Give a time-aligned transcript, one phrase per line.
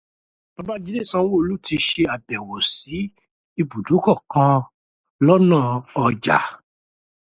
[0.55, 2.97] Babájídé Sanwó-Olú ti ṣe abẹ̀wò si
[3.61, 4.57] ibùdókọ́ kan
[5.25, 5.59] lọ́nà
[6.05, 6.37] ọjà